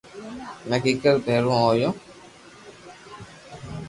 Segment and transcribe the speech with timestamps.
[0.69, 1.89] ھمو ڪيڪير ڀيرو ھووُ